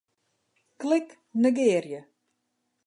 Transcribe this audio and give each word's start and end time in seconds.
Klik 0.79 1.07
Negearje. 1.41 1.99